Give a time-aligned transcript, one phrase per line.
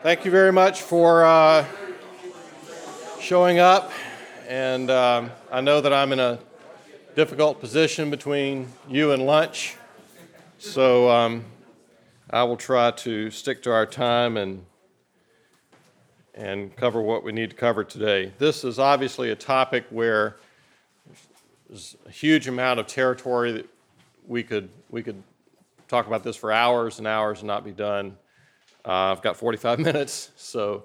[0.00, 1.66] Thank you very much for uh,
[3.20, 3.90] showing up.
[4.46, 6.38] And um, I know that I'm in a
[7.16, 9.74] difficult position between you and lunch.
[10.58, 11.44] So um,
[12.30, 14.64] I will try to stick to our time and,
[16.32, 18.32] and cover what we need to cover today.
[18.38, 20.36] This is obviously a topic where
[21.68, 23.68] there's a huge amount of territory that
[24.28, 25.20] we could, we could
[25.88, 28.16] talk about this for hours and hours and not be done.
[28.88, 30.84] Uh, I've got 45 minutes, so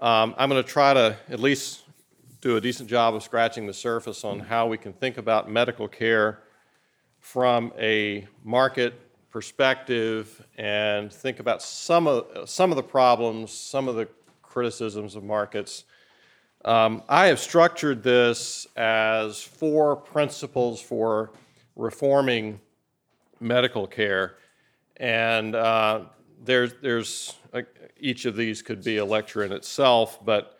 [0.00, 1.82] um, I'm going to try to at least
[2.40, 5.86] do a decent job of scratching the surface on how we can think about medical
[5.86, 6.38] care
[7.20, 8.94] from a market
[9.28, 14.08] perspective and think about some of, some of the problems, some of the
[14.40, 15.84] criticisms of markets.
[16.64, 21.32] Um, I have structured this as four principles for
[21.76, 22.60] reforming
[23.40, 24.36] medical care.
[24.96, 26.04] And uh,
[26.44, 27.62] there's, there's uh,
[27.98, 30.58] each of these could be a lecture in itself, but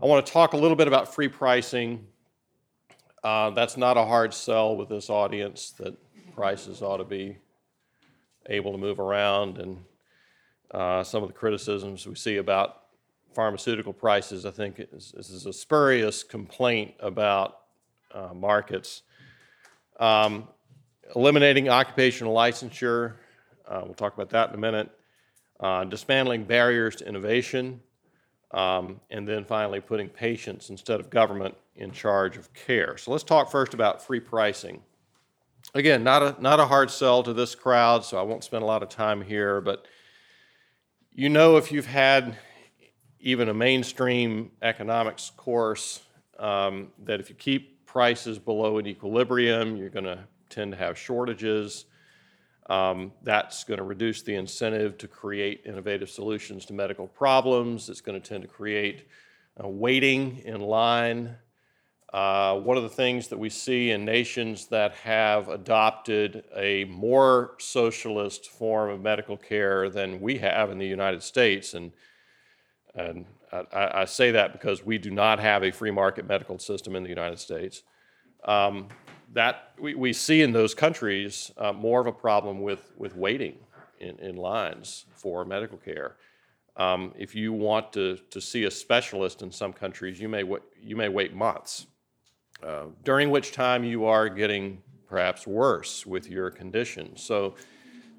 [0.00, 2.06] I want to talk a little bit about free pricing.
[3.24, 5.94] Uh, that's not a hard sell with this audience that
[6.34, 7.36] prices ought to be
[8.46, 9.58] able to move around.
[9.58, 9.84] And
[10.70, 12.82] uh, some of the criticisms we see about
[13.34, 17.58] pharmaceutical prices, I think, is, is a spurious complaint about
[18.12, 19.02] uh, markets.
[19.98, 20.48] Um,
[21.16, 23.14] eliminating occupational licensure,
[23.66, 24.90] uh, we'll talk about that in a minute.
[25.60, 27.80] Uh, dismantling barriers to innovation,
[28.52, 32.96] um, and then finally putting patients instead of government in charge of care.
[32.96, 34.80] So let's talk first about free pricing.
[35.74, 38.66] Again, not a, not a hard sell to this crowd, so I won't spend a
[38.66, 39.86] lot of time here, but
[41.12, 42.36] you know if you've had
[43.20, 46.02] even a mainstream economics course
[46.38, 50.96] um, that if you keep prices below an equilibrium, you're going to tend to have
[50.96, 51.86] shortages.
[52.68, 57.88] Um, that's going to reduce the incentive to create innovative solutions to medical problems.
[57.88, 59.08] It's going to tend to create
[59.62, 61.36] uh, waiting in line.
[62.12, 67.54] Uh, one of the things that we see in nations that have adopted a more
[67.58, 71.92] socialist form of medical care than we have in the United States, and,
[72.94, 76.96] and I, I say that because we do not have a free market medical system
[76.96, 77.82] in the United States.
[78.44, 78.88] Um,
[79.32, 83.58] that we, we see in those countries uh, more of a problem with, with waiting
[84.00, 86.16] in, in lines for medical care.
[86.76, 90.44] Um, if you want to, to see a specialist in some countries, you may,
[90.80, 91.86] you may wait months,
[92.62, 97.16] uh, during which time you are getting perhaps worse with your condition.
[97.16, 97.54] So,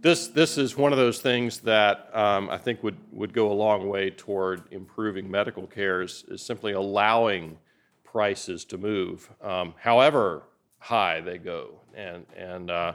[0.01, 3.53] this, this is one of those things that um, I think would, would go a
[3.53, 7.57] long way toward improving medical care is, is simply allowing
[8.05, 9.29] prices to move.
[9.41, 10.43] Um, however,
[10.79, 11.79] high they go.
[11.93, 12.93] And, and uh,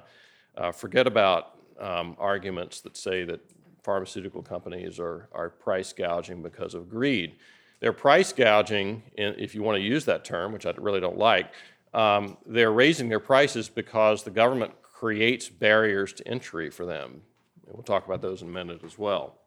[0.56, 3.40] uh, forget about um, arguments that say that
[3.82, 7.36] pharmaceutical companies are, are price gouging because of greed.
[7.80, 11.52] They're price gouging, if you want to use that term, which I really don't like,
[11.92, 17.20] um, they're raising their prices because the government creates barriers to entry for them.
[17.66, 19.38] And we'll talk about those in a minute as well.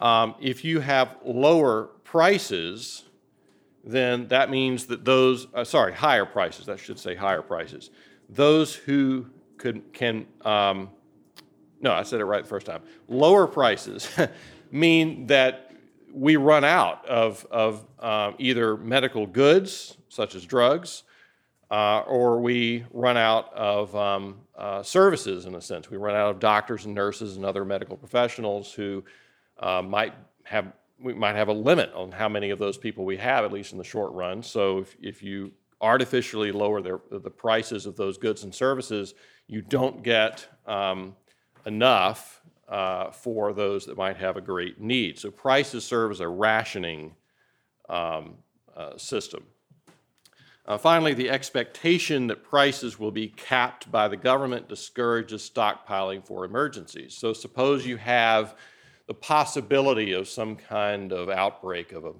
[0.00, 3.04] Um, if you have lower prices,
[3.84, 7.90] then that means that those, uh, sorry, higher prices, that should say higher prices.
[8.28, 9.26] Those who
[9.58, 10.90] could, can, um,
[11.80, 12.82] no, I said it right the first time.
[13.08, 14.08] Lower prices
[14.70, 15.72] mean that
[16.12, 21.02] we run out of, of uh, either medical goods, such as drugs,
[21.70, 25.90] uh, or we run out of um, uh, services in a sense.
[25.90, 29.04] We run out of doctors and nurses and other medical professionals who
[29.58, 33.16] uh, might have we might have a limit on how many of those people we
[33.16, 34.42] have, at least in the short run.
[34.42, 39.14] So if, if you artificially lower their, the prices of those goods and services,
[39.46, 41.14] you don't get um,
[41.66, 45.18] enough uh, for those that might have a great need.
[45.18, 47.14] So prices serve as a rationing
[47.88, 48.36] um,
[48.74, 49.44] uh, system.
[50.66, 56.46] Uh, finally, the expectation that prices will be capped by the government discourages stockpiling for
[56.46, 57.14] emergencies.
[57.14, 58.56] So suppose you have
[59.06, 62.12] the possibility of some kind of outbreak of a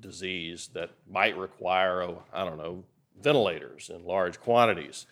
[0.00, 2.84] disease that might require, oh, I don't know,
[3.20, 5.06] ventilators in large quantities.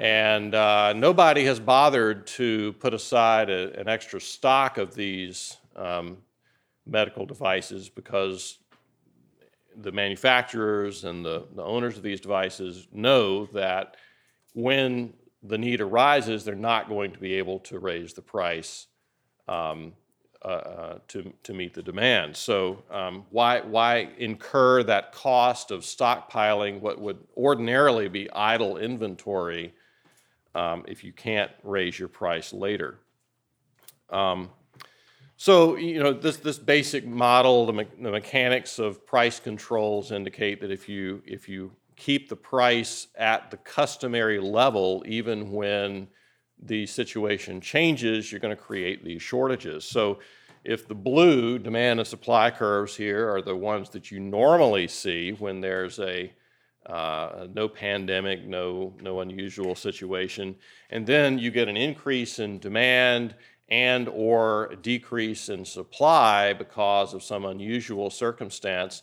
[0.00, 6.18] and uh, nobody has bothered to put aside a, an extra stock of these um,
[6.86, 8.58] medical devices because
[9.76, 13.96] the manufacturers and the, the owners of these devices know that
[14.54, 15.12] when
[15.42, 18.86] the need arises, they're not going to be able to raise the price
[19.46, 19.92] um,
[20.42, 22.36] uh, uh, to, to meet the demand.
[22.36, 29.74] So um, why, why incur that cost of stockpiling what would ordinarily be idle inventory
[30.54, 32.98] um, if you can't raise your price later?
[34.10, 34.50] Um,
[35.40, 40.60] So, you know, this, this basic model, the, me- the mechanics of price controls indicate
[40.62, 46.08] that if you, if you keep the price at the customary level, even when
[46.62, 49.84] the situation changes, you're going to create these shortages.
[49.84, 50.18] So,
[50.64, 55.30] if the blue demand and supply curves here are the ones that you normally see
[55.30, 56.32] when there's a
[56.84, 60.56] uh, no pandemic, no no unusual situation,
[60.90, 63.34] and then you get an increase in demand
[63.68, 69.02] and or decrease in supply because of some unusual circumstance.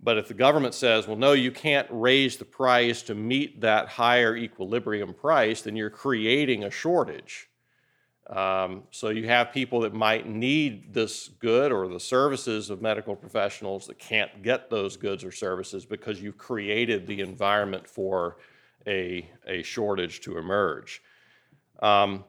[0.00, 3.88] But if the government says, well, no, you can't raise the price to meet that
[3.88, 7.48] higher equilibrium price, then you're creating a shortage.
[8.28, 13.14] Um, so you have people that might need this good or the services of medical
[13.14, 18.38] professionals that can't get those goods or services because you've created the environment for
[18.86, 21.02] a, a shortage to emerge.
[21.80, 22.24] Um,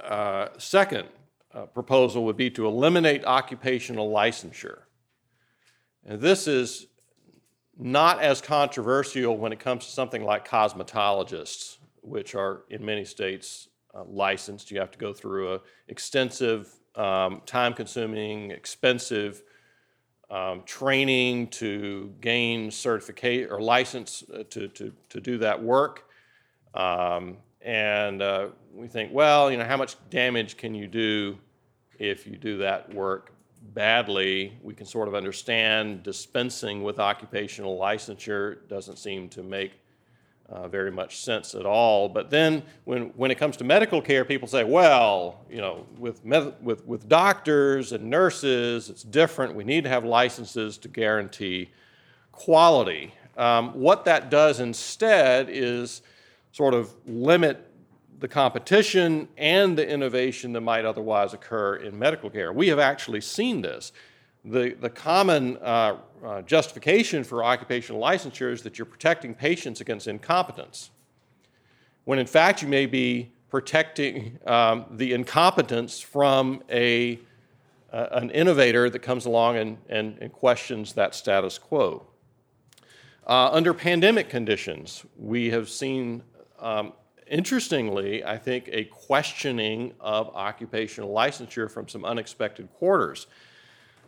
[0.00, 1.08] uh, second
[1.52, 4.82] uh, proposal would be to eliminate occupational licensure.
[6.04, 6.86] And this is
[7.78, 13.68] not as controversial when it comes to something like cosmetologists, which are in many states
[13.94, 14.70] uh, licensed.
[14.70, 19.42] You have to go through an extensive, um, time consuming, expensive
[20.30, 26.08] um, training to gain certificate or license uh, to, to, to do that work.
[26.74, 31.38] Um, and uh, we think, well, you know, how much damage can you do
[31.98, 33.31] if you do that work
[33.74, 34.58] badly?
[34.62, 39.72] We can sort of understand dispensing with occupational licensure doesn't seem to make
[40.48, 42.08] uh, very much sense at all.
[42.08, 46.24] But then when, when it comes to medical care, people say, well, you know, with,
[46.24, 49.54] med- with, with doctors and nurses, it's different.
[49.54, 51.70] We need to have licenses to guarantee
[52.32, 53.14] quality.
[53.36, 56.02] Um, what that does instead is
[56.52, 57.71] sort of limit
[58.22, 62.52] the competition and the innovation that might otherwise occur in medical care.
[62.52, 63.92] We have actually seen this.
[64.44, 70.06] The, the common uh, uh, justification for occupational licensure is that you're protecting patients against
[70.06, 70.90] incompetence,
[72.04, 77.18] when in fact you may be protecting um, the incompetence from a,
[77.92, 82.06] uh, an innovator that comes along and, and, and questions that status quo.
[83.26, 86.22] Uh, under pandemic conditions, we have seen
[86.60, 86.92] um,
[87.32, 93.26] interestingly, I think, a questioning of occupational licensure from some unexpected quarters.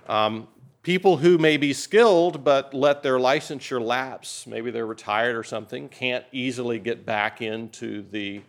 [0.06, 0.46] Um,
[0.82, 5.88] people who may be skilled but let their licensure lapse, maybe they're retired or something,
[5.88, 8.42] can't easily get back into the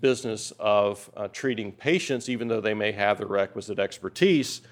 [0.00, 4.62] business of uh, treating patients, even though they may have the requisite expertise.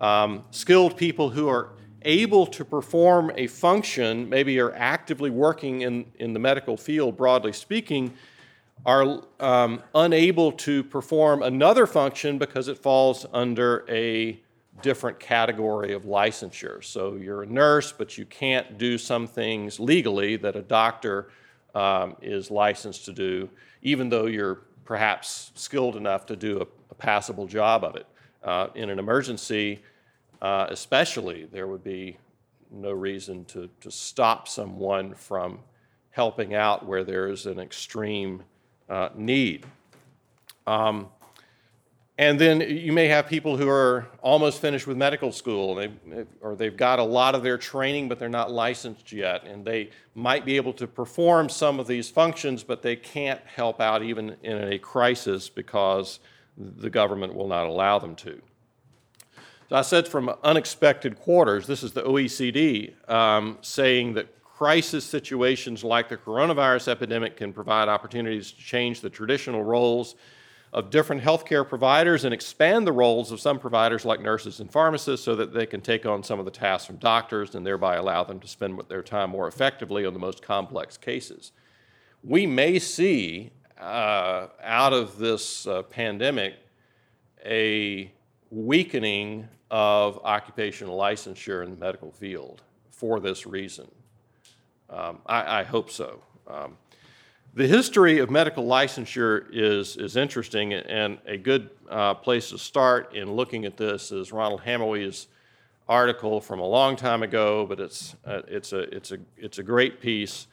[0.00, 1.68] Um, skilled people who are
[2.02, 7.52] able to perform a function, maybe are actively working in, in the medical field, broadly
[7.52, 8.14] speaking,
[8.86, 14.40] are um, unable to perform another function because it falls under a
[14.80, 16.82] different category of licensure.
[16.84, 21.30] So you're a nurse, but you can't do some things legally that a doctor
[21.74, 23.50] um, is licensed to do,
[23.82, 28.06] even though you're perhaps skilled enough to do a, a passable job of it.
[28.44, 29.82] Uh, in an emergency,
[30.40, 32.16] uh, especially, there would be
[32.70, 35.58] no reason to, to stop someone from
[36.10, 38.44] helping out where there's an extreme
[38.88, 39.66] uh, need.
[40.66, 41.08] Um,
[42.18, 45.90] and then you may have people who are almost finished with medical school, they,
[46.40, 49.44] or they've got a lot of their training, but they're not licensed yet.
[49.44, 53.82] And they might be able to perform some of these functions, but they can't help
[53.82, 56.20] out even in a crisis because
[56.56, 58.40] the government will not allow them to.
[59.68, 65.84] So I said from unexpected quarters, this is the OECD um, saying that crisis situations
[65.84, 70.14] like the coronavirus epidemic can provide opportunities to change the traditional roles
[70.72, 75.24] of different healthcare providers and expand the roles of some providers like nurses and pharmacists
[75.24, 78.24] so that they can take on some of the tasks from doctors and thereby allow
[78.24, 81.52] them to spend their time more effectively on the most complex cases.
[82.24, 86.54] We may see uh, out of this uh, pandemic
[87.44, 88.10] a
[88.50, 93.86] weakening of occupational licensure in the medical field for this reason.
[94.88, 96.22] Um, I, I, hope so.
[96.46, 96.76] Um,
[97.54, 103.14] the history of medical licensure is, is interesting, and a good uh, place to start
[103.14, 105.26] in looking at this is Ronald Hamowy's
[105.88, 109.62] article from a long time ago, but it's, uh, it's, a, it's, a, it's a
[109.62, 110.46] great piece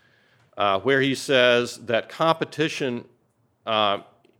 [0.57, 3.05] uh, where he says that competition
[3.65, 3.99] uh,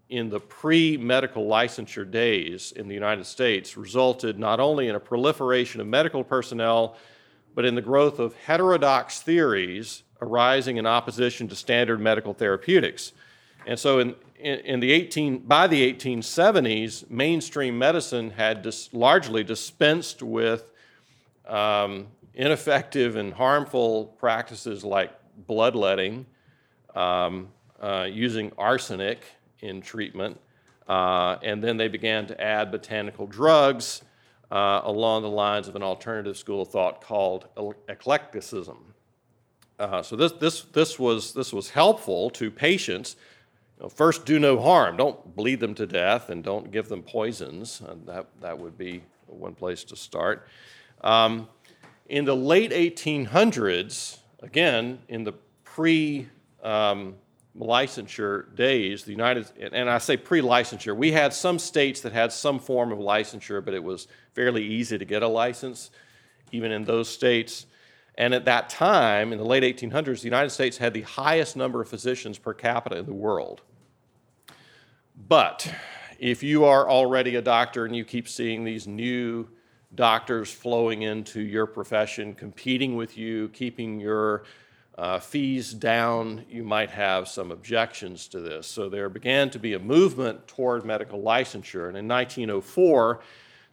[0.10, 5.00] in the pre medical licensure days in the United States resulted not only in a
[5.00, 6.96] proliferation of medical personnel,
[7.56, 13.12] but in the growth of heterodox theories arising in opposition to standard medical therapeutics.
[13.66, 19.44] And so in, in, in the 18, by the 1870s, mainstream medicine had dis, largely
[19.44, 20.72] dispensed with
[21.48, 25.12] um, ineffective and harmful practices like
[25.48, 26.26] bloodletting,
[26.96, 27.50] um,
[27.82, 29.24] uh, using arsenic
[29.60, 30.40] in treatment,
[30.88, 34.04] uh, and then they began to add botanical drugs
[34.54, 37.48] uh, along the lines of an alternative school of thought called
[37.90, 38.94] eclecticism.
[39.80, 43.16] Uh, so this, this, this, was, this was helpful to patients.
[43.78, 44.96] You know, first, do no harm.
[44.96, 47.82] Don't bleed them to death and don't give them poisons.
[47.82, 50.48] And that, that would be one place to start.
[51.02, 51.50] Um,
[52.08, 55.34] in the late 1800s, again, in the
[55.64, 56.28] pre
[56.62, 57.16] um,
[57.58, 62.32] licensure days, the United, and I say pre licensure, we had some states that had
[62.32, 65.92] some form of licensure, but it was fairly easy to get a license,
[66.52, 67.66] even in those states.
[68.16, 71.82] And at that time, in the late 1800s, the United States had the highest number
[71.82, 73.62] of physicians per capita in the world.
[75.28, 75.72] But
[76.20, 79.48] if you are already a doctor and you keep seeing these new
[79.96, 84.44] doctors flowing into your profession, competing with you, keeping your
[84.98, 88.68] uh, fees down, you might have some objections to this.
[88.68, 91.88] So there began to be a movement toward medical licensure.
[91.88, 93.22] And in 1904,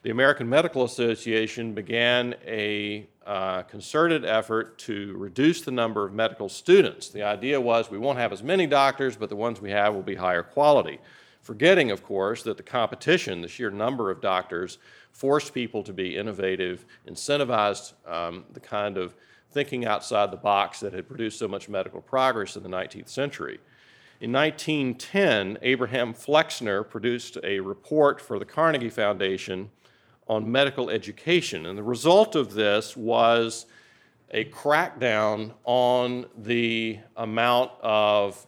[0.02, 6.48] the American Medical Association began a uh, concerted effort to reduce the number of medical
[6.48, 7.10] students.
[7.10, 10.02] The idea was we won't have as many doctors, but the ones we have will
[10.02, 10.98] be higher quality.
[11.42, 14.78] Forgetting, of course, that the competition, the sheer number of doctors,
[15.12, 19.14] forced people to be innovative, incentivized um, the kind of
[19.50, 23.58] thinking outside the box that had produced so much medical progress in the 19th century.
[24.20, 29.70] In 1910, Abraham Flexner produced a report for the Carnegie Foundation
[30.28, 33.66] on medical education, and the result of this was
[34.30, 38.46] a crackdown on the amount of,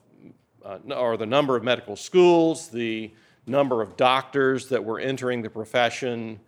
[0.65, 3.13] uh, or the number of medical schools, the
[3.47, 6.39] number of doctors that were entering the profession,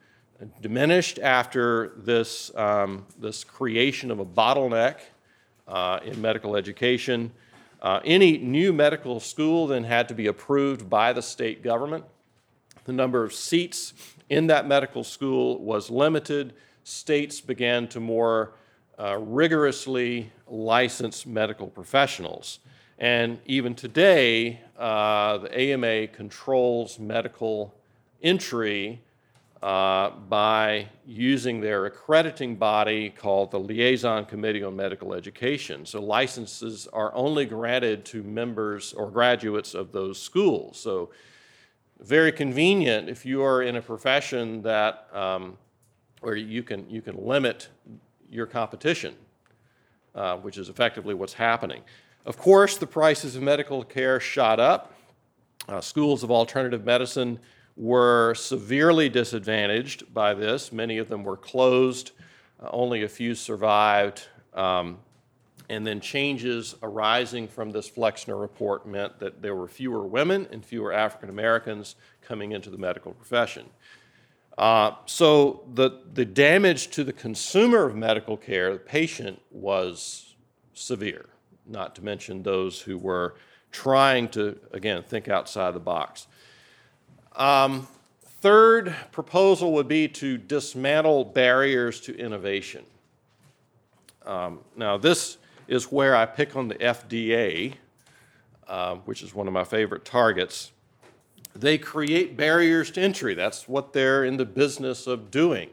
[0.60, 4.96] diminished after this, um, this creation of a bottleneck
[5.68, 7.32] uh, in medical education.
[7.80, 12.04] Uh, any new medical school then had to be approved by the state government.
[12.84, 13.94] The number of seats
[14.28, 16.54] in that medical school was limited.
[16.82, 18.52] States began to more
[18.98, 22.60] uh, rigorously license medical professionals.
[22.98, 27.74] And even today, uh, the AMA controls medical
[28.22, 29.00] entry
[29.64, 35.87] uh, by using their accrediting body called the Liaison Committee on Medical Education.
[35.87, 40.78] So licenses are only granted to members or graduates of those schools.
[40.78, 41.12] So
[41.99, 45.56] very convenient if you are in a profession that um,
[46.21, 47.68] where you can you can limit
[48.28, 49.14] your competition,
[50.14, 51.80] uh, which is effectively what's happening.
[52.26, 54.92] Of course, the prices of medical care shot up.
[55.66, 57.40] Uh, schools of alternative medicine
[57.76, 60.72] were severely disadvantaged by this.
[60.72, 62.12] Many of them were closed,
[62.62, 64.28] uh, only a few survived.
[64.52, 64.98] Um,
[65.68, 70.64] and then changes arising from this Flexner report meant that there were fewer women and
[70.64, 73.66] fewer African Americans coming into the medical profession.
[74.58, 80.34] Uh, so the, the damage to the consumer of medical care, the patient, was
[80.74, 81.26] severe,
[81.66, 83.34] not to mention those who were
[83.72, 86.28] trying to, again, think outside the box.
[87.36, 87.88] Um,
[88.22, 92.84] third proposal would be to dismantle barriers to innovation.
[94.24, 97.74] Um, now, this is where I pick on the FDA,
[98.68, 100.70] uh, which is one of my favorite targets.
[101.56, 103.34] They create barriers to entry.
[103.34, 105.70] That's what they're in the business of doing.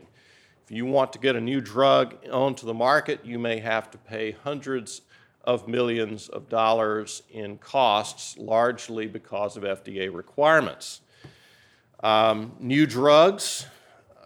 [0.66, 3.98] If you want to get a new drug onto the market, you may have to
[3.98, 5.02] pay hundreds
[5.44, 11.02] of millions of dollars in costs, largely because of FDA requirements.
[12.04, 13.66] Um, new drugs,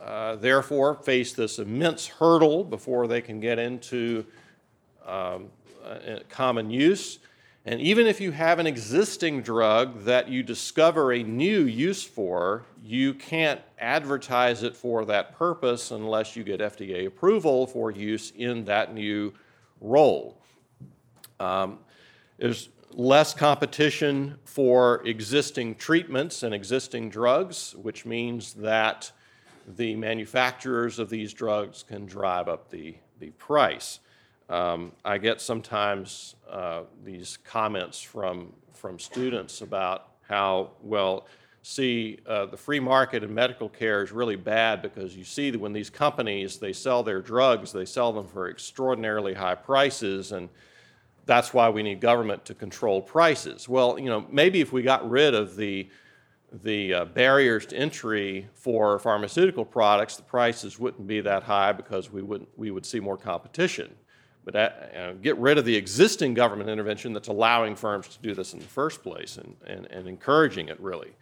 [0.01, 4.25] uh, therefore, face this immense hurdle before they can get into
[5.05, 5.47] um,
[5.83, 7.19] uh, common use.
[7.65, 12.63] And even if you have an existing drug that you discover a new use for,
[12.83, 18.65] you can't advertise it for that purpose unless you get FDA approval for use in
[18.65, 19.33] that new
[19.81, 20.37] role.
[21.39, 21.79] Um,
[22.37, 29.11] there's less competition for existing treatments and existing drugs, which means that
[29.75, 33.99] the manufacturers of these drugs can drive up the, the price.
[34.49, 41.27] Um, I get sometimes uh, these comments from, from students about how, well,
[41.63, 45.59] see, uh, the free market in medical care is really bad because you see that
[45.59, 50.47] when these companies, they sell their drugs, they sell them for extraordinarily high prices, and
[51.25, 53.67] that's why we need government to control prices.
[53.67, 55.89] Well, you know, maybe if we got rid of the
[56.63, 62.11] the uh, barriers to entry for pharmaceutical products, the prices wouldn't be that high because
[62.11, 63.93] we would we would see more competition.
[64.45, 68.53] But uh, get rid of the existing government intervention that's allowing firms to do this
[68.53, 71.13] in the first place and, and, and encouraging it really.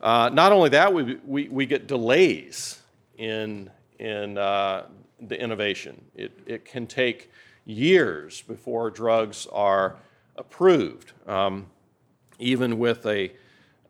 [0.00, 2.80] Uh, not only that, we, we, we get delays
[3.18, 4.86] in, in uh,
[5.20, 6.04] the innovation.
[6.16, 7.30] It, it can take
[7.66, 9.96] years before drugs are
[10.36, 11.12] approved.
[11.26, 11.66] Um,
[12.38, 13.32] even with a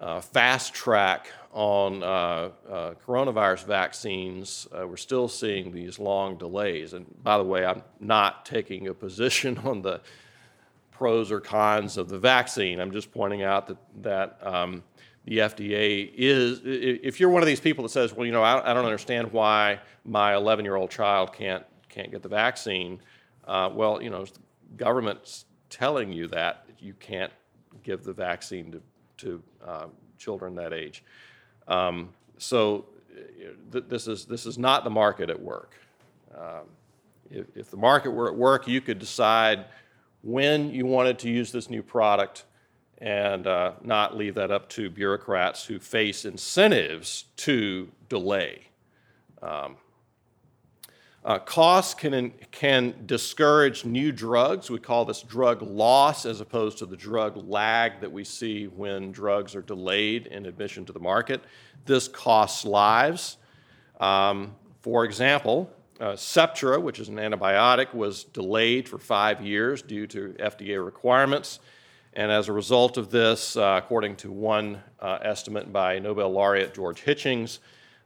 [0.00, 6.92] uh, fast track on uh, uh, coronavirus vaccines, uh, we're still seeing these long delays.
[6.92, 10.00] And by the way, I'm not taking a position on the
[10.90, 12.80] pros or cons of the vaccine.
[12.80, 14.82] I'm just pointing out that, that um,
[15.26, 18.70] the FDA is, if you're one of these people that says, well, you know, I,
[18.70, 23.00] I don't understand why my 11 year old child can't, can't get the vaccine,
[23.46, 24.24] uh, well, you know,
[24.76, 27.32] government's telling you that you can't
[27.82, 28.82] give the vaccine to,
[29.18, 29.86] to uh,
[30.18, 31.04] children that age.
[31.68, 32.86] Um, so
[33.72, 35.74] th- this, is, this is not the market at work.
[36.36, 36.66] Um,
[37.30, 39.66] if, if the market were at work, you could decide
[40.22, 42.44] when you wanted to use this new product
[42.98, 48.68] and uh, not leave that up to bureaucrats who face incentives to delay.
[49.42, 49.76] Um,
[51.26, 54.70] uh, costs can, can discourage new drugs.
[54.70, 59.10] We call this drug loss as opposed to the drug lag that we see when
[59.10, 61.42] drugs are delayed in admission to the market.
[61.84, 63.38] This costs lives.
[63.98, 65.68] Um, for example,
[65.98, 71.58] uh, Septra, which is an antibiotic, was delayed for five years due to FDA requirements.
[72.12, 76.72] And as a result of this, uh, according to one uh, estimate by Nobel laureate
[76.72, 77.58] George Hitchings,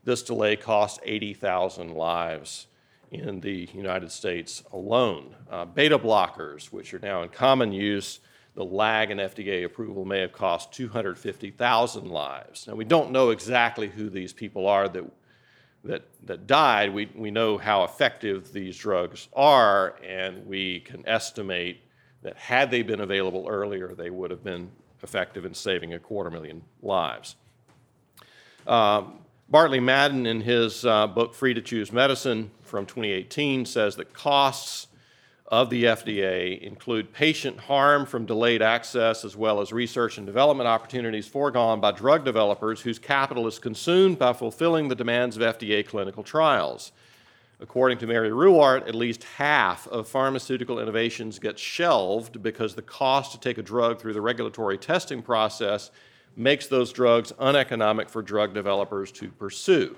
[0.05, 2.67] this delay cost 80,000 lives
[3.11, 5.35] in the United States alone.
[5.51, 8.21] Uh, beta blockers, which are now in common use,
[8.55, 12.67] the lag in FDA approval may have cost 250,000 lives.
[12.67, 15.05] Now, we don't know exactly who these people are that,
[15.85, 16.93] that, that died.
[16.93, 21.83] We, we know how effective these drugs are, and we can estimate
[22.23, 24.71] that had they been available earlier, they would have been
[25.03, 27.37] effective in saving a quarter million lives.
[28.67, 34.15] Um, Bartley Madden, in his uh, book Free to Choose Medicine from 2018, says that
[34.15, 34.87] costs
[35.49, 40.69] of the FDA include patient harm from delayed access as well as research and development
[40.69, 45.85] opportunities foregone by drug developers whose capital is consumed by fulfilling the demands of FDA
[45.85, 46.93] clinical trials.
[47.59, 53.33] According to Mary Ruwart, at least half of pharmaceutical innovations get shelved because the cost
[53.33, 55.91] to take a drug through the regulatory testing process
[56.37, 59.97] makes those drugs uneconomic for drug developers to pursue.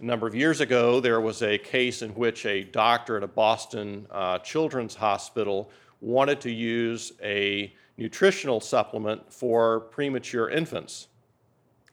[0.00, 3.26] A number of years ago, there was a case in which a doctor at a
[3.26, 11.08] Boston uh, children's hospital wanted to use a nutritional supplement for premature infants.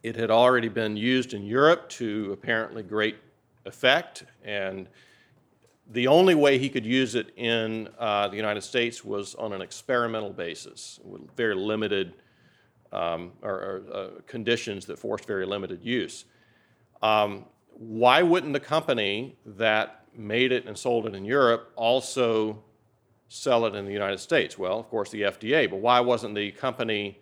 [0.04, 3.18] It had already been used in Europe to apparently great
[3.66, 4.88] effect, and
[5.92, 9.62] the only way he could use it in uh, the United States was on an
[9.62, 12.14] experimental basis, with very limited
[12.94, 16.24] um, or, or uh, conditions that forced very limited use.
[17.04, 17.44] Um,
[17.78, 22.64] why wouldn't the company that made it and sold it in Europe also
[23.30, 24.58] sell it in the United States?
[24.58, 27.20] Well, of course, the FDA, but why wasn't the company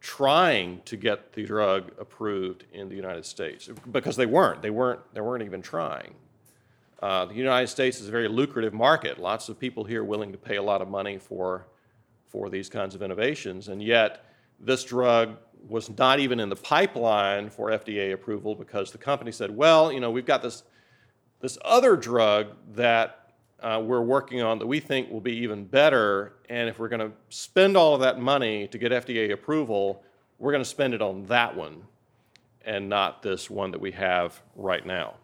[0.00, 3.70] trying to get the drug approved in the United States?
[3.90, 4.60] Because they weren't.
[4.60, 6.14] They weren't, they weren't even trying.
[7.00, 9.18] Uh, the United States is a very lucrative market.
[9.18, 11.66] Lots of people here willing to pay a lot of money for,
[12.28, 14.26] for these kinds of innovations, and yet
[14.60, 19.54] this drug was not even in the pipeline for FDA approval because the company said,
[19.54, 20.62] well, you know, we've got this,
[21.40, 26.32] this other drug that uh, we're working on that we think will be even better,
[26.48, 30.02] and if we're going to spend all of that money to get FDA approval,
[30.38, 31.82] we're going to spend it on that one
[32.64, 35.14] and not this one that we have right now.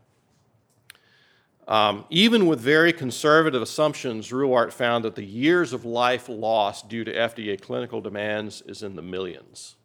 [1.67, 7.05] Um, even with very conservative assumptions, Ruwart found that the years of life lost due
[7.05, 9.77] to FDA clinical demands is in the millions.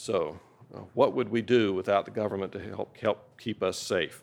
[0.00, 0.38] So,
[0.72, 4.22] uh, what would we do without the government to help, help keep us safe?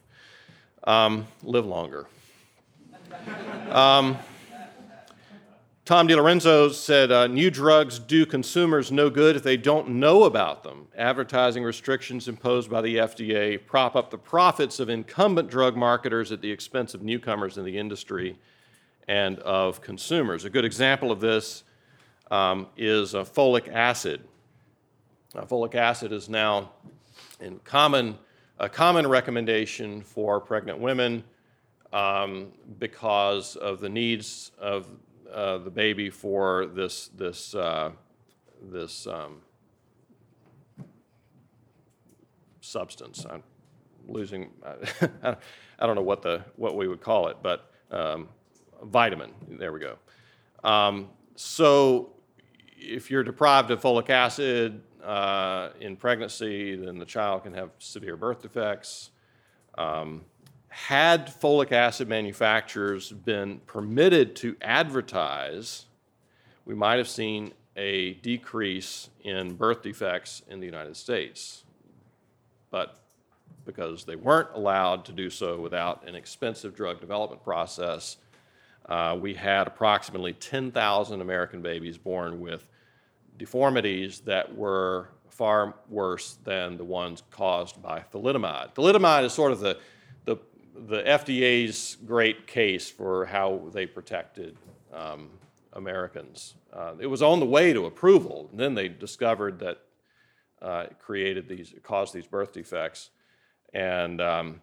[0.85, 2.07] Um, live longer.
[3.71, 4.17] Um,
[5.83, 10.63] Tom DiLorenzo said uh, new drugs do consumers no good if they don't know about
[10.63, 10.87] them.
[10.95, 16.41] Advertising restrictions imposed by the FDA prop up the profits of incumbent drug marketers at
[16.41, 18.37] the expense of newcomers in the industry
[19.07, 20.45] and of consumers.
[20.45, 21.63] A good example of this
[22.31, 24.21] um, is uh, folic acid.
[25.35, 26.71] Uh, folic acid is now
[27.41, 28.17] in common,
[28.57, 31.25] a common recommendation for pregnant women
[31.91, 34.87] um, because of the needs of
[35.33, 37.91] uh, the baby for this this uh,
[38.71, 39.41] this um,
[42.61, 43.25] substance.
[43.29, 43.43] I'm
[44.07, 44.51] losing.
[45.01, 48.29] I don't know what the what we would call it, but um,
[48.83, 49.33] vitamin.
[49.49, 49.97] There we go.
[50.63, 52.13] Um, so,
[52.77, 58.17] if you're deprived of folic acid uh, in pregnancy, then the child can have severe
[58.17, 59.11] birth defects.
[59.77, 60.25] Um,
[60.69, 65.85] had folic acid manufacturers been permitted to advertise,
[66.65, 71.63] we might have seen a decrease in birth defects in the United States.
[72.71, 72.99] But
[73.65, 78.17] because they weren't allowed to do so without an expensive drug development process,
[78.87, 82.67] uh, we had approximately 10,000 American babies born with
[83.37, 88.73] deformities that were far worse than the ones caused by thalidomide.
[88.73, 89.77] Thalidomide is sort of the,
[90.23, 90.37] the,
[90.87, 94.57] the FDA's great case for how they protected
[94.93, 95.29] um,
[95.73, 96.55] Americans.
[96.71, 99.79] Uh, it was on the way to approval, and then they discovered that
[100.61, 103.09] uh, it created these, it caused these birth defects.
[103.73, 104.61] And um,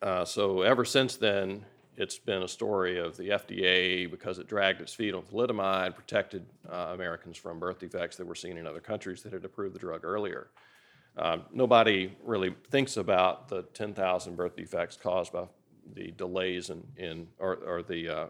[0.00, 4.80] uh, so ever since then, it's been a story of the FDA, because it dragged
[4.80, 8.80] its feet on thalidomide, protected uh, Americans from birth defects that were seen in other
[8.80, 10.48] countries that had approved the drug earlier.
[11.16, 15.44] Um, nobody really thinks about the 10,000 birth defects caused by
[15.94, 18.26] the delays in, in or, or the uh,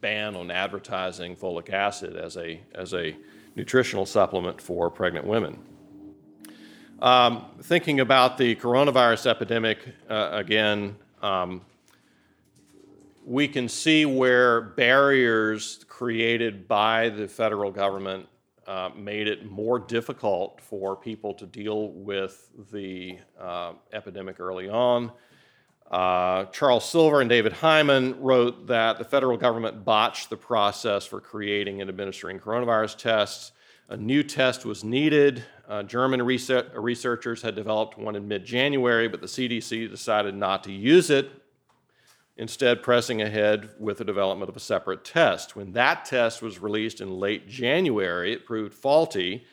[0.00, 3.14] ban on advertising folic acid as a, as a
[3.56, 5.58] nutritional supplement for pregnant women.
[7.00, 11.60] Um, thinking about the coronavirus epidemic uh, again, um,
[13.24, 18.26] we can see where barriers created by the federal government
[18.66, 25.12] uh, made it more difficult for people to deal with the uh, epidemic early on.
[25.90, 31.20] Uh, Charles Silver and David Hyman wrote that the federal government botched the process for
[31.20, 33.52] creating and administering coronavirus tests.
[33.88, 35.44] A new test was needed.
[35.68, 40.72] Uh, German researchers had developed one in mid January, but the CDC decided not to
[40.72, 41.41] use it
[42.36, 45.54] instead pressing ahead with the development of a separate test.
[45.54, 49.44] When that test was released in late January, it proved faulty,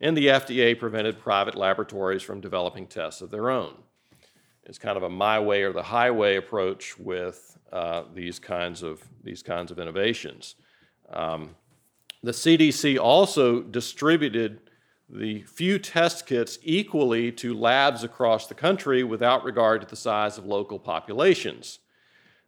[0.00, 3.74] and the FDA prevented private laboratories from developing tests of their own.
[4.64, 9.00] It's kind of a my way or the highway approach with uh, these kinds of
[9.22, 10.56] these kinds of innovations.
[11.10, 11.54] Um,
[12.22, 14.60] the CDC also distributed
[15.08, 20.36] the few test kits equally to labs across the country without regard to the size
[20.36, 21.78] of local populations.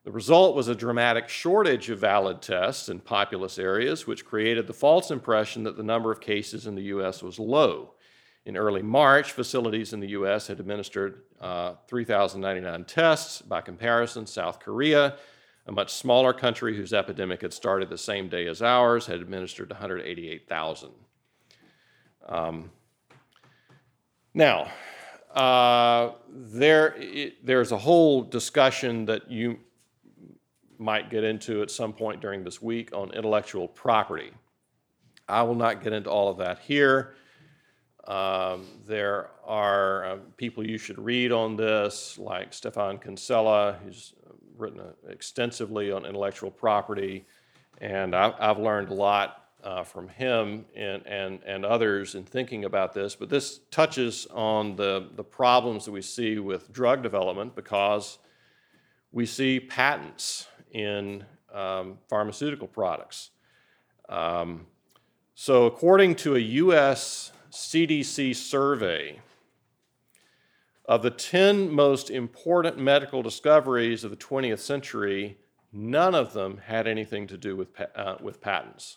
[0.08, 4.72] The result was a dramatic shortage of valid tests in populous areas, which created the
[4.72, 7.22] false impression that the number of cases in the U.S.
[7.22, 7.92] was low.
[8.46, 10.46] In early March, facilities in the U.S.
[10.46, 13.42] had administered uh, 3,099 tests.
[13.42, 15.18] By comparison, South Korea,
[15.66, 19.68] a much smaller country whose epidemic had started the same day as ours, had administered
[19.68, 20.88] 188,000.
[22.26, 22.70] Um,
[24.32, 24.70] now,
[25.34, 29.58] uh, there, it, there's a whole discussion that you
[30.78, 34.30] might get into at some point during this week on intellectual property.
[35.28, 37.14] I will not get into all of that here.
[38.06, 44.14] Um, there are uh, people you should read on this, like Stephan Kinsella, who's
[44.56, 47.26] written uh, extensively on intellectual property,
[47.82, 52.64] and I, have learned a lot uh, from him and, and, and others in thinking
[52.64, 53.14] about this.
[53.14, 58.18] But this touches on the, the problems that we see with drug development because
[59.12, 63.30] we see patents in um, pharmaceutical products.
[64.08, 64.66] Um,
[65.34, 69.20] so, according to a US CDC survey,
[70.88, 75.36] of the 10 most important medical discoveries of the 20th century,
[75.70, 78.96] none of them had anything to do with, uh, with patents.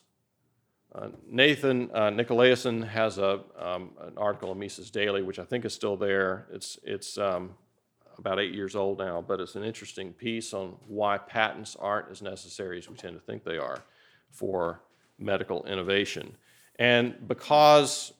[0.95, 5.65] Uh, Nathan uh, Nicolaisen has a, um, an article in Mises Daily, which I think
[5.65, 6.47] is still there.
[6.51, 7.51] It's, it's um,
[8.21, 12.21] about eight years old now, but it's an interesting piece on why patents aren't as
[12.21, 13.83] necessary as we tend to think they are
[14.29, 14.79] for
[15.17, 16.35] medical innovation.
[16.77, 18.13] And because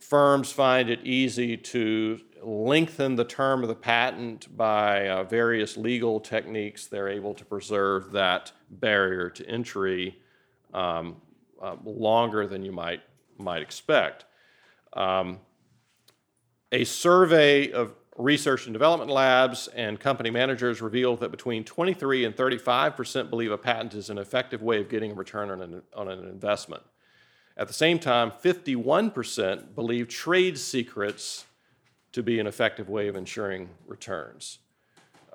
[0.00, 6.18] firms find it easy to lengthen the term of the patent by uh, various legal
[6.18, 10.18] techniques, they're able to preserve that barrier to entry
[10.74, 11.16] um,
[11.62, 13.02] uh, longer than you might,
[13.38, 14.24] might expect.
[14.92, 15.38] Um,
[16.72, 22.36] a survey of research and development labs and company managers revealed that between 23 and
[22.36, 25.82] 35 percent believe a patent is an effective way of getting a return on an,
[25.94, 26.82] on an investment.
[27.56, 31.46] At the same time, 51 percent believe trade secrets
[32.12, 34.60] to be an effective way of ensuring returns.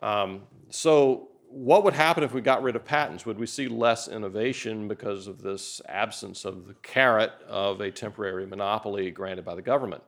[0.01, 3.25] Um, so what would happen if we got rid of patents?
[3.25, 8.45] Would we see less innovation because of this absence of the carrot of a temporary
[8.45, 10.03] monopoly granted by the government?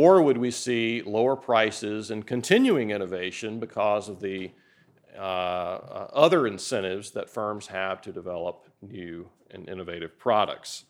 [0.00, 4.52] Or would we see lower prices and continuing innovation because of the
[5.18, 10.84] uh, other incentives that firms have to develop new and innovative products?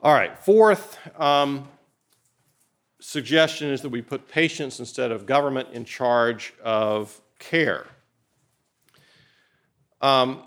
[0.00, 1.66] All right, fourth um,
[3.00, 7.86] suggestion is that we put patients instead of government in charge of care.
[10.02, 10.42] Um,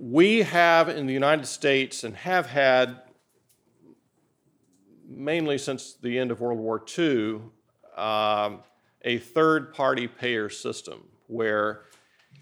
[0.00, 3.02] we have in the United States and have had
[5.16, 7.40] mainly since the end of World War II
[7.96, 8.60] um,
[9.02, 11.82] a third party payer system where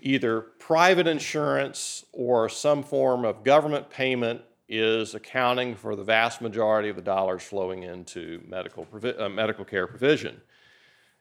[0.01, 6.89] either private insurance or some form of government payment is accounting for the vast majority
[6.89, 8.87] of the dollars flowing into medical,
[9.19, 10.41] uh, medical care provision.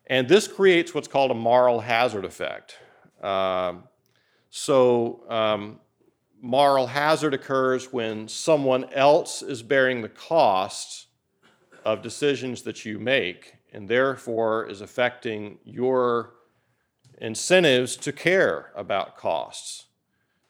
[0.08, 2.78] And this creates what's called a moral hazard effect.
[3.22, 3.84] Um,
[4.50, 5.80] so, um,
[6.42, 11.08] moral hazard occurs when someone else is bearing the costs
[11.94, 16.36] of decisions that you make, and therefore is affecting your
[17.20, 19.86] incentives to care about costs.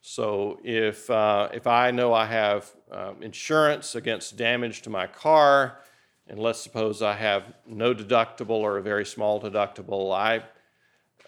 [0.02, 5.80] So, if, uh, if I know I have um, insurance against damage to my car,
[6.28, 10.44] and let's suppose I have no deductible or a very small deductible, I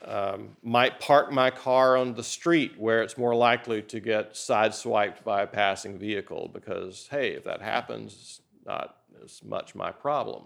[0.04, 5.24] um, might park my car on the street where it's more likely to get sideswiped
[5.24, 10.44] by a passing vehicle because, hey, if that happens, it's not as much my problem.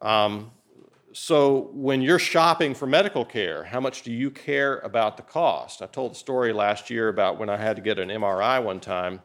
[0.00, 0.50] Um,
[1.14, 5.82] so, when you're shopping for medical care, how much do you care about the cost?
[5.82, 8.80] I told the story last year about when I had to get an MRI one
[8.80, 9.20] time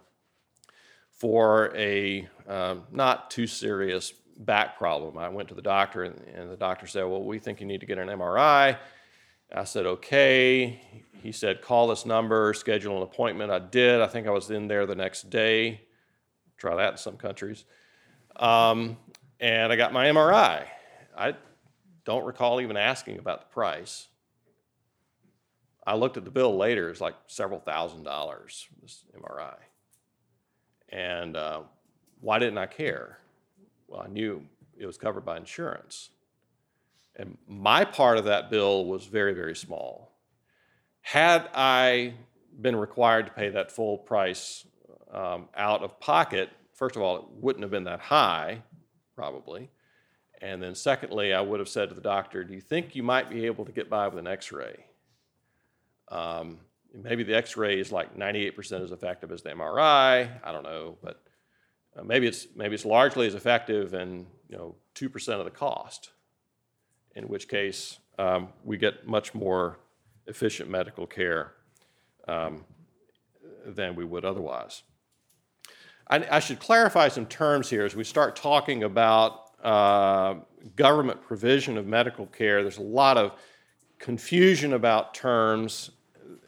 [1.12, 5.17] for a um, not too serious back problem.
[5.17, 7.80] I went to the doctor, and, and, the doctor said, Well, we think you need
[7.80, 8.78] to get an MRI.
[9.56, 10.82] I said, Okay.
[11.24, 13.52] He said, Call this number, schedule an appointment.
[13.52, 14.02] I did.
[14.02, 15.82] I think I was in there the next day.
[16.58, 17.65] Try that in some countries.
[18.38, 18.97] Um,
[19.39, 20.65] and I got my MRI.
[21.17, 21.36] I
[22.06, 24.08] don't recall even asking about the price.
[25.86, 29.56] I looked at the bill later, it's like several thousand dollars, this MRI.
[30.89, 31.62] And uh,
[32.19, 33.19] why didn't I care?
[33.88, 34.43] Well, I knew
[34.78, 36.10] it was covered by insurance.
[37.15, 40.12] And my part of that bill was very, very small.
[41.02, 42.13] Had I
[42.62, 44.65] been required to pay that full price
[45.12, 48.62] um, out of pocket, first of all, it wouldn't have been that high,
[49.16, 49.70] probably.
[50.42, 53.30] And then, secondly, I would have said to the doctor, Do you think you might
[53.30, 54.86] be able to get by with an x ray?
[56.10, 56.60] Um,
[56.94, 60.30] maybe the x ray is like 98% as effective as the MRI.
[60.44, 61.22] I don't know, but
[61.98, 65.52] uh, maybe it's maybe it's largely as effective and you know two percent of the
[65.52, 66.12] cost.
[67.16, 69.80] In which case, um, we get much more
[70.28, 71.54] efficient medical care
[72.28, 72.63] um,
[73.66, 74.84] than we would otherwise.
[76.10, 80.36] I, I, should clarify some terms here as we start talking about uh,
[80.76, 82.62] government provision of medical care.
[82.62, 83.34] There's a lot of
[84.00, 85.91] confusion about terms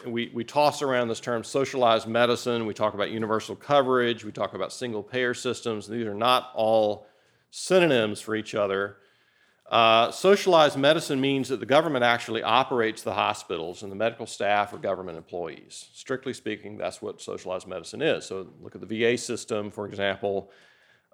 [0.06, 2.66] we, we toss around this term socialized medicine.
[2.66, 4.24] We talk about universal coverage.
[4.24, 5.88] We talk about single payer systems.
[5.88, 7.08] These are not all
[7.52, 8.98] synonyms for each other.
[9.70, 14.74] Uh, socialized medicine means that the government actually operates the hospitals and the medical staff
[14.74, 15.90] are government employees.
[15.94, 18.26] Strictly speaking, that's what socialized medicine is.
[18.26, 20.50] So look at the VA system, for example,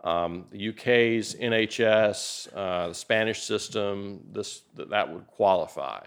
[0.05, 6.05] um, the UK's NHS, uh, the Spanish system, this, that would qualify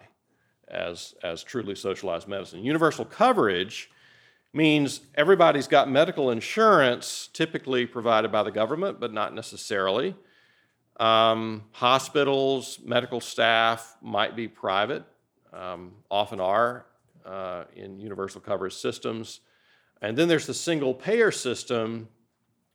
[0.69, 2.65] as, as truly socialized medicine.
[2.65, 3.91] Universal coverage
[4.55, 10.15] means everybody's got medical insurance, typically provided by the government, but not necessarily.
[10.99, 15.05] Um, hospitals, medical staff might be private,
[15.53, 16.87] um, often are
[17.25, 19.41] uh, in universal coverage systems.
[20.03, 22.09] And then there's the single payer system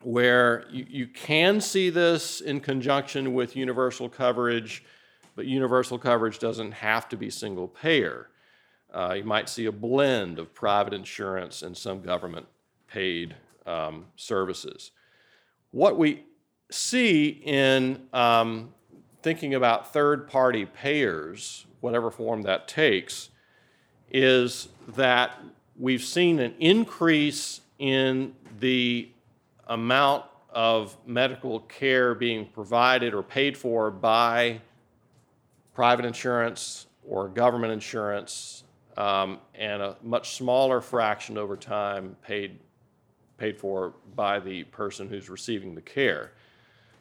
[0.02, 4.84] where you, you can see this in conjunction with universal coverage
[5.36, 8.30] but universal coverage doesn't have to be single payer.
[8.94, 12.46] Uh, you might see a blend of private insurance and some government
[12.88, 14.92] paid um, services.
[15.72, 16.26] What we
[16.74, 18.74] see in um,
[19.22, 23.30] thinking about third party payers, whatever form that takes,
[24.12, 25.40] is that
[25.78, 29.10] we've seen an increase in the
[29.68, 34.62] amount of medical care being provided or paid for by
[35.74, 38.64] private insurance or government insurance,
[38.98, 42.60] um, and a much smaller fraction over time paid,
[43.38, 46.32] paid for by the person who's receiving the care.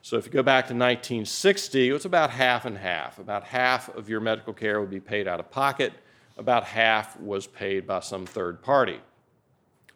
[0.05, 3.21] So if you go back to 1960, it was about half and half.
[3.21, 5.93] About half of your medical care would be paid out of pocket,
[6.37, 8.99] about half was paid by some third party.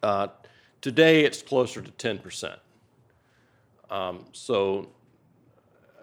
[0.05, 0.29] Uh,
[0.81, 2.57] today, it's closer to 10%.
[3.91, 4.89] Um, so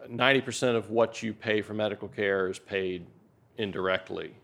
[0.10, 3.06] 90% of what you pay for medical care is paid
[3.58, 4.36] indirectly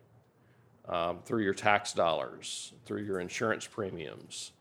[0.88, 4.54] um, through your tax dollars, through your insurance premiums.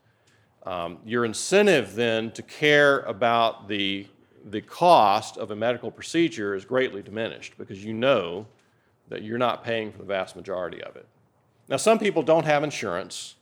[0.63, 4.07] Um, your incentive then to care about the,
[4.45, 8.45] the cost of a medical procedure is greatly diminished because you know
[9.09, 11.05] that you're not paying for the vast majority of it.
[11.67, 13.35] Now, some people don't have insurance,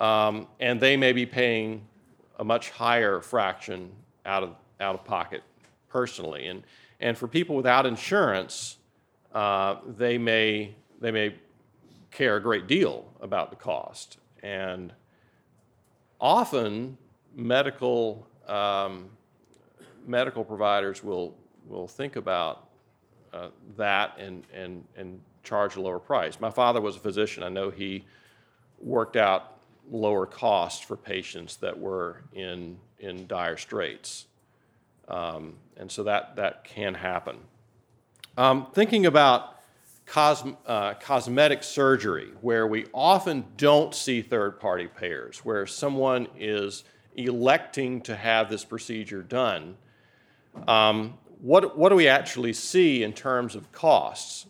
[0.00, 1.86] um, and they may be paying
[2.38, 3.90] a much higher fraction
[4.24, 5.42] out of, out of pocket
[5.88, 6.46] personally.
[6.46, 6.62] And,
[7.00, 8.78] and for people without insurance,
[9.34, 11.34] uh, they, may, they may
[12.10, 14.18] care a great deal about the cost.
[14.42, 14.92] And
[16.18, 16.96] often,
[17.34, 19.10] medical, um,
[20.06, 21.36] medical providers will,
[21.66, 22.68] will think about
[23.32, 26.40] uh, that and, and, and charge a lower price.
[26.40, 27.42] My father was a physician.
[27.42, 28.04] I know he
[28.80, 29.58] worked out
[29.90, 34.26] lower costs for patients that were in, in dire straits.
[35.08, 37.36] Um, and so that, that can happen.
[38.36, 39.56] Um, thinking about
[40.16, 46.84] uh, cosmetic surgery, where we often don't see third party payers, where someone is
[47.16, 49.76] electing to have this procedure done,
[50.68, 54.46] um, what, what do we actually see in terms of costs?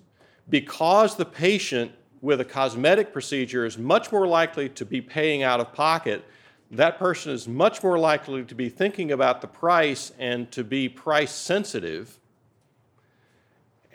[0.49, 5.61] Because the patient with a cosmetic procedure is much more likely to be paying out
[5.61, 6.25] of pocket
[6.71, 10.89] that person is much more likely to be thinking about the price and to be
[10.89, 12.17] price sensitive.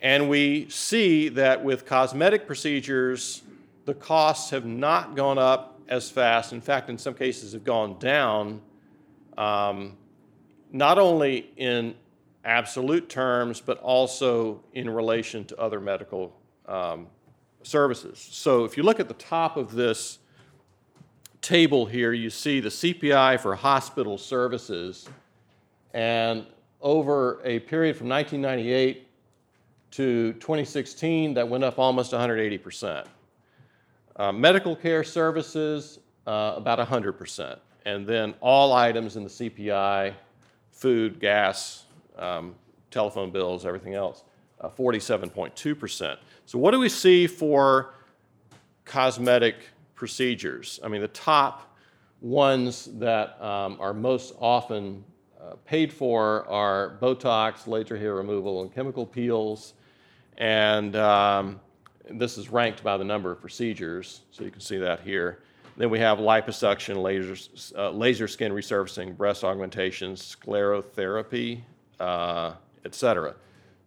[0.01, 3.43] And we see that with cosmetic procedures,
[3.85, 6.51] the costs have not gone up as fast.
[6.51, 8.61] In fact, in some cases, have gone down,
[9.37, 9.95] um,
[10.71, 11.95] not only in
[12.45, 16.33] absolute terms, but also in relation to other medical
[16.67, 17.07] um,
[17.63, 18.19] services.
[18.31, 20.19] So if you look at the top of this
[21.41, 25.09] table here, you see the CPI for hospital services.
[25.93, 26.45] And
[26.81, 29.07] over a period from 1998
[29.91, 33.05] to 2016, that went up almost 180%.
[34.17, 37.59] Uh, medical care services, uh, about 100%.
[37.85, 40.13] And then all items in the CPI,
[40.71, 41.84] food, gas,
[42.17, 42.55] um,
[42.91, 44.23] telephone bills, everything else,
[44.61, 46.17] uh, 47.2%.
[46.45, 47.93] So, what do we see for
[48.85, 49.55] cosmetic
[49.95, 50.79] procedures.
[50.83, 51.75] I mean, the top
[52.21, 55.03] ones that um, are most often
[55.41, 59.73] uh, paid for are Botox, laser hair removal, and chemical peels.
[60.37, 61.59] And um,
[62.09, 65.39] this is ranked by the number of procedures, so you can see that here.
[65.77, 67.35] Then we have liposuction, laser,
[67.77, 71.61] uh, laser skin resurfacing, breast augmentations, sclerotherapy,
[71.99, 72.53] uh.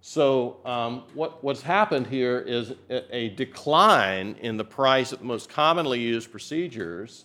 [0.01, 5.25] So um, what, what's happened here is a, a, decline in the price of the
[5.25, 7.25] most commonly used procedures.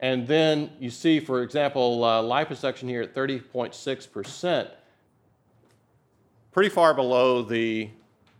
[0.00, 4.68] And then you see, for example, uh, liposuction here at 30.6%,
[6.50, 7.88] pretty far below the,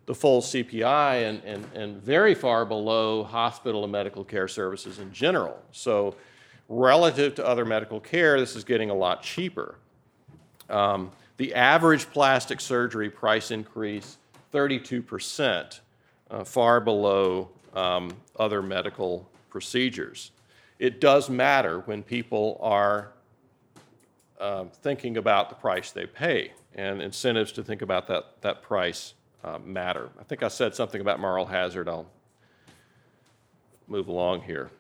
[0.07, 5.13] the full CPI and, and, and very far below hospital and medical care services in
[5.13, 5.61] general.
[5.71, 6.17] So
[6.69, 9.77] relative to other medical care, this is getting a lot cheaper.
[10.69, 14.19] Um, the average plastic surgery price increase,
[14.53, 15.81] 32%,
[16.31, 20.31] uh, far below um, other medical procedures.
[20.79, 23.13] It does matter when people are
[24.41, 29.15] uh, thinking about the price they pay, and incentives to think about that, that price
[29.45, 30.09] uh, matter.
[30.19, 31.89] I think I said something about moral hazard.
[31.89, 32.07] I'll
[33.87, 34.71] move along here.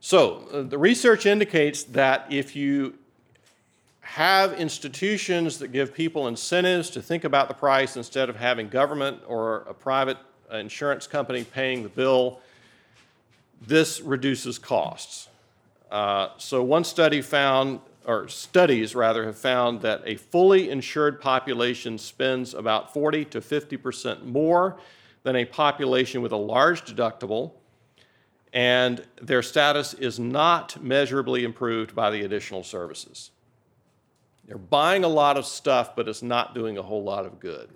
[0.00, 2.98] So, uh, the research indicates that if you
[4.04, 9.20] have institutions that give people incentives to think about the price instead of having government
[9.26, 10.18] or a private
[10.52, 12.38] insurance company paying the bill,
[13.66, 15.28] this reduces costs.
[15.90, 21.96] Uh, so, one study found, or studies rather, have found that a fully insured population
[21.96, 24.76] spends about 40 to 50 percent more
[25.22, 27.52] than a population with a large deductible,
[28.52, 33.30] and their status is not measurably improved by the additional services.
[34.46, 37.70] They're buying a lot of stuff, but it's not doing a whole lot of good.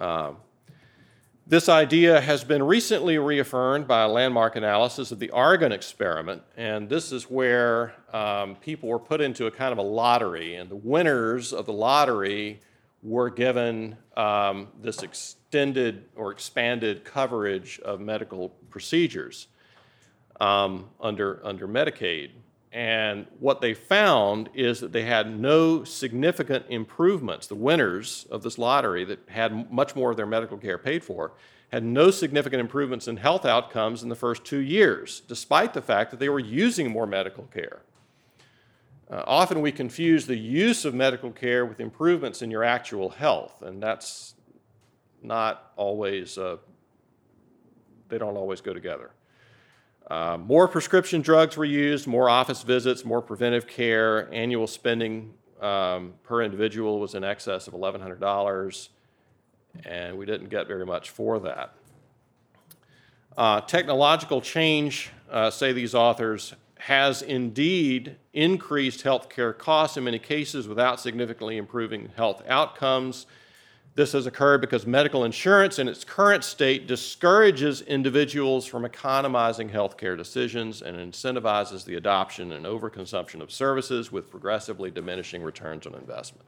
[0.00, 0.38] Um,
[1.46, 6.88] this idea has been recently reaffirmed by a landmark analysis of the Oregon experiment, and
[6.88, 10.76] this is where um, people were put into a kind of a lottery, and the
[10.76, 12.60] winners of the lottery
[13.02, 19.48] were given um, this extended or expanded coverage of medical procedures
[20.40, 22.30] um, under, under Medicaid.
[22.74, 27.46] And what they found is that they had no significant improvements.
[27.46, 31.34] The winners of this lottery that had much more of their medical care paid for
[31.70, 36.10] had no significant improvements in health outcomes in the first two years, despite the fact
[36.10, 37.82] that they were using more medical care.
[39.08, 43.62] Uh, often we confuse the use of medical care with improvements in your actual health,
[43.62, 44.34] and that's
[45.22, 46.56] not always, uh,
[48.08, 49.12] they don't always go together.
[50.08, 54.32] Uh, more prescription drugs were used, more office visits, more preventive care.
[54.32, 58.88] Annual spending um, per individual was in excess of $1,100,
[59.86, 61.74] and we didn't get very much for that.
[63.36, 70.68] Uh, technological change, uh, say these authors, has indeed increased healthcare costs in many cases
[70.68, 73.24] without significantly improving health outcomes.
[73.96, 80.16] This has occurred because medical insurance in its current state discourages individuals from economizing healthcare
[80.16, 86.46] decisions and incentivizes the adoption and overconsumption of services with progressively diminishing returns on investment.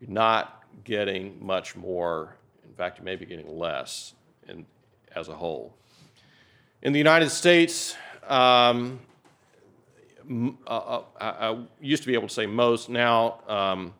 [0.00, 4.14] You're not getting much more, in fact, you may be getting less
[4.48, 4.64] in,
[5.16, 5.74] as a whole.
[6.82, 7.96] In the United States,
[8.28, 9.00] um,
[10.30, 13.92] uh, uh, I, I, used to be able to say most, now um,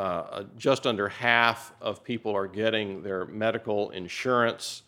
[0.00, 4.82] uh, just under half of people are getting their medical insurance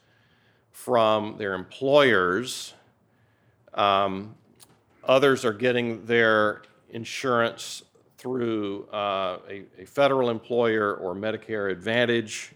[0.70, 2.72] from their employers.
[3.74, 4.34] Um,
[5.04, 7.82] others are getting their insurance
[8.16, 12.52] through uh, a, a, federal employer or Medicare Advantage,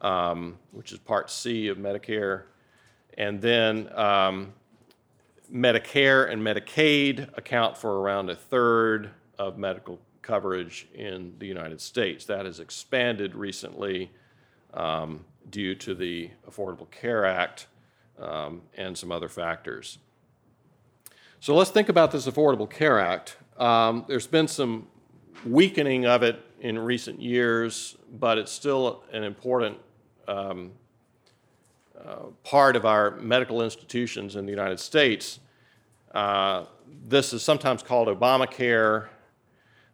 [0.00, 2.46] um, which is Part C of Medicare.
[3.16, 4.52] And then um,
[5.52, 12.26] Medicare and Medicaid account for around a third of medical coverage in the United States.
[12.26, 14.10] That has expanded recently
[14.74, 17.66] um, due to the Affordable Care Act
[18.20, 19.98] um, and some other factors.
[21.40, 23.38] So let's think about this Affordable Care Act.
[23.56, 24.88] Um, there's been some
[25.46, 29.78] weakening of it in recent years, but it's still an important
[30.26, 30.72] um,
[31.98, 35.40] uh, part of our medical institutions in the United States.
[36.12, 36.64] Uh,
[37.06, 39.08] this is sometimes called Obamacare.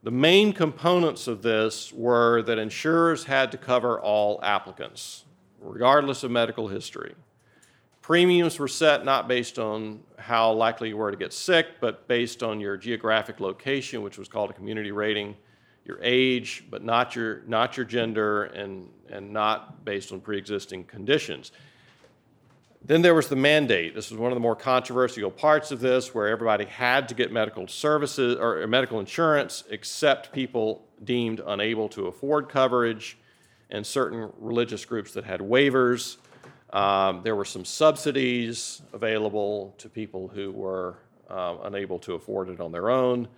[0.05, 5.25] The main components of this were that insurers had to cover all applicants,
[5.63, 7.15] regardless of medical history.
[8.03, 12.43] Premiums were set not based on how likely you were to get sick, but based
[12.43, 15.35] on your geographic location, which was called a community rating,
[15.87, 20.85] your age, but not your, not your gender, and, and not based on pre existing
[20.85, 21.51] conditions.
[22.87, 23.95] Then there was the mandate.
[23.95, 27.32] This was one of the more controversial parts of this, where everybody had to get
[27.32, 33.16] medical services or medical insurance except people deemed unable to afford coverage
[33.70, 36.18] and certain religious groups that had waivers.
[36.74, 40.99] Um, there were some subsidies available to people who were
[41.30, 43.28] um, unable to afford it on their own.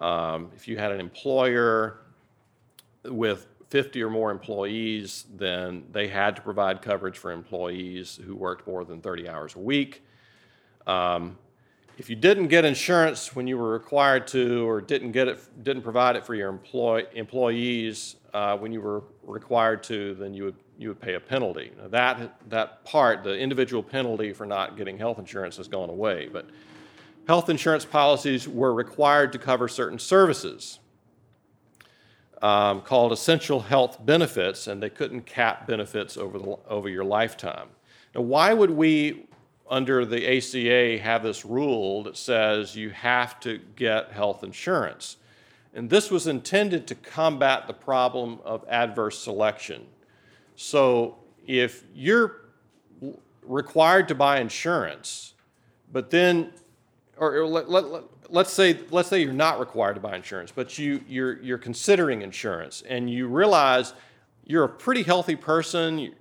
[0.00, 2.00] Um, if you had an employer
[3.04, 8.66] with 50 or more employees, then they had to provide coverage for employees who worked
[8.66, 10.04] more than 30 hours a week.
[10.88, 11.38] Um,
[11.96, 15.82] if you didn't get insurance when you were required to, or didn't get it, didn't
[15.82, 20.56] provide it for your employ, employees uh, when you were required to, then you would
[20.78, 21.70] you would pay a penalty.
[21.76, 26.28] Now that that part, the individual penalty for not getting health insurance, has gone away.
[26.32, 26.46] But
[27.28, 30.80] health insurance policies were required to cover certain services
[32.42, 37.68] um, called essential health benefits, and they couldn't cap benefits over, the, over your lifetime.
[38.14, 39.26] Now, why would we,
[39.68, 45.16] under the ACA, have this rule that says you have to get health insurance?
[45.74, 49.86] And this was intended to combat the problem of adverse selection.
[50.56, 51.16] So,
[51.46, 52.40] if you're
[53.42, 55.34] required to buy insurance,
[55.92, 56.52] but then,
[57.20, 60.78] or let, let, let let's say let's say you're not required to buy insurance, but
[60.78, 63.92] you you're you're considering insurance and you realize
[64.46, 66.14] you're a pretty healthy person.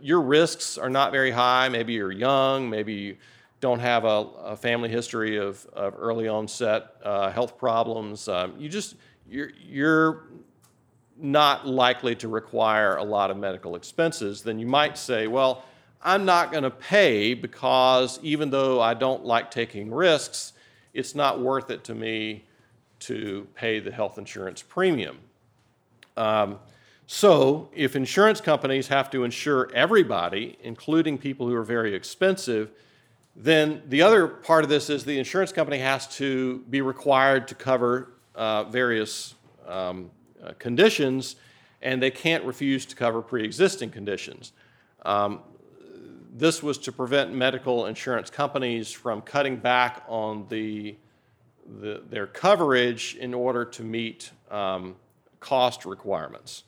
[0.00, 1.68] Your risks are not very high.
[1.68, 2.70] Maybe you're young.
[2.70, 3.16] Maybe you
[3.60, 8.26] don't have a, a family history of, of early onset uh, health problems.
[8.26, 8.96] Um, you just
[9.28, 10.24] you're you're
[11.18, 14.42] not likely to require a lot of medical expenses.
[14.42, 15.64] Then you might say, well.
[16.04, 20.52] I'm not going to pay because even though I don't like taking risks,
[20.92, 22.44] it's not worth it to me
[23.00, 25.18] to pay the health insurance premium.
[26.16, 26.58] Um,
[27.06, 32.70] so, if insurance companies have to insure everybody, including people who are very expensive,
[33.36, 37.54] then the other part of this is the insurance company has to be required to
[37.54, 39.34] cover uh, various
[39.66, 40.10] um,
[40.42, 41.36] uh, conditions,
[41.82, 44.52] and they can't refuse to cover pre existing conditions.
[45.04, 45.40] Um,
[46.36, 50.96] this was to prevent medical insurance companies from cutting back on the,
[51.80, 54.96] the their coverage in order to meet um,
[55.38, 56.64] cost requirements.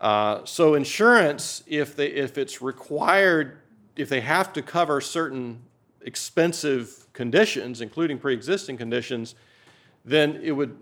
[0.00, 3.58] Uh, so insurance, if they if it's required,
[3.94, 5.62] if they have to cover certain
[6.04, 9.36] expensive conditions, including pre-existing conditions,
[10.04, 10.76] then it would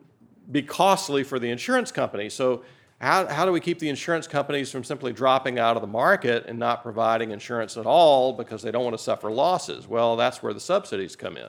[0.51, 2.31] be costly for the insurance company.
[2.31, 2.65] So
[3.01, 6.45] how, how do we keep the insurance companies from simply dropping out of the market
[6.47, 9.89] and not providing insurance at all because they don't want to suffer losses?
[9.89, 11.49] Well, that's where the subsidies come in.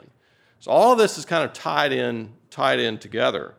[0.59, 3.55] So all of this is kind of tied in, tied in together.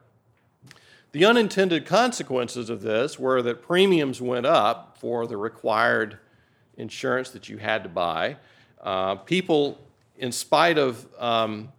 [1.12, 6.18] The unintended consequences of this were that premiums went up for the required
[6.78, 8.38] insurance that you had to buy.
[8.80, 9.78] Uh, people,
[10.16, 11.70] in spite of um,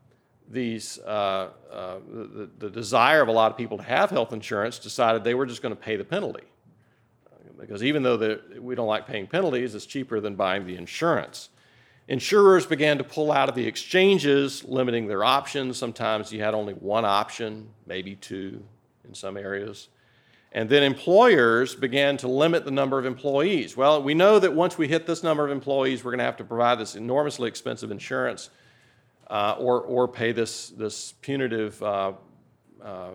[0.54, 4.80] these, uh, uh, the, the, desire of a lot of people to have health insurance,
[4.80, 6.44] decided they were just going to pay the penalty.
[7.60, 11.50] Because even though we don't like paying penalties, it's cheaper than buying the insurance.
[12.10, 15.78] Insurers began to pull out of the exchanges, limiting their options.
[15.78, 18.62] Sometimes you had only one option, maybe two
[19.08, 19.88] in some areas.
[20.52, 23.78] And then employers began to limit the number of employees.
[23.78, 26.38] Well, we know that once we hit this number of employees, we're going to have
[26.38, 28.50] to provide this enormously expensive insurance
[29.34, 32.14] uh, or, or pay this, this punitive uh,
[32.84, 33.10] uh,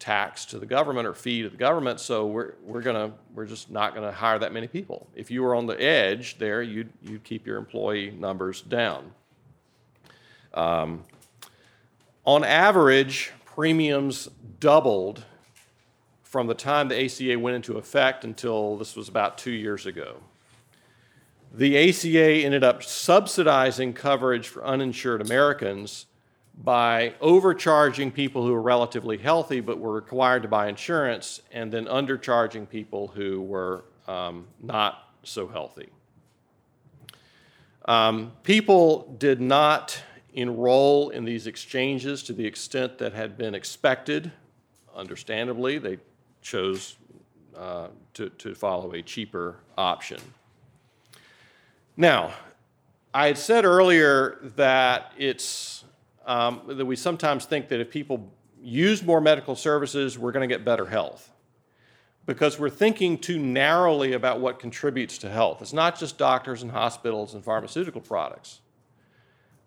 [0.00, 2.00] tax to the government or fee to the government.
[2.00, 5.06] So we're, we're, gonna, we're just not going to hire that many people.
[5.14, 9.12] If you were on the edge there, you'd, you'd keep your employee numbers down.
[10.52, 11.04] Um,
[12.24, 15.24] on average, premiums doubled
[16.24, 20.16] from the time the ACA went into effect until this was about two years ago.
[21.54, 26.06] The ACA ended up subsidizing coverage for uninsured Americans
[26.56, 31.84] by overcharging people who were relatively healthy but were required to buy insurance and then
[31.84, 35.90] undercharging people who were um, not so healthy.
[37.84, 40.00] Um, people did not
[40.32, 44.32] enroll in these exchanges to the extent that had been expected.
[44.94, 45.98] Understandably, they
[46.40, 46.96] chose
[47.54, 50.20] uh, to, to follow a cheaper option.
[51.96, 52.32] Now,
[53.12, 55.84] I had said earlier that it's
[56.24, 58.32] um, that we sometimes think that if people
[58.62, 61.30] use more medical services, we're going to get better health.
[62.24, 65.60] Because we're thinking too narrowly about what contributes to health.
[65.60, 68.60] It's not just doctors and hospitals and pharmaceutical products.